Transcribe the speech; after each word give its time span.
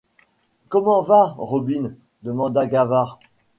Comment 0.69 1.03
va, 1.03 1.35
Robine? 1.37 1.95
demanda 2.23 2.65
Gavard. 2.65 3.19